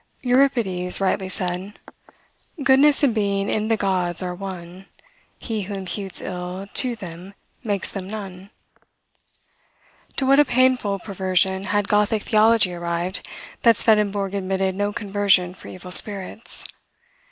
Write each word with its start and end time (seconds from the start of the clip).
Euripides 0.23 0.99
rightly 0.99 1.29
said, 1.29 1.77
"Goodness 2.63 3.03
and 3.03 3.13
being 3.13 3.47
in 3.47 3.67
the 3.67 3.77
gods 3.77 4.23
are 4.23 4.33
one; 4.33 4.87
He 5.37 5.61
who 5.61 5.75
imputes 5.75 6.21
ill 6.23 6.65
to 6.73 6.95
them 6.95 7.35
makes 7.63 7.91
them 7.91 8.09
none." 8.09 8.49
To 10.15 10.25
what 10.25 10.39
a 10.39 10.45
painful 10.45 10.97
perversion 10.97 11.65
had 11.65 11.87
Gothic 11.87 12.23
theology 12.23 12.73
arrived, 12.73 13.27
that 13.61 13.77
Swedenborg 13.77 14.33
admitted 14.33 14.73
no 14.73 14.91
conversion 14.91 15.53
for 15.53 15.67
evil 15.67 15.91
spirits! 15.91 16.65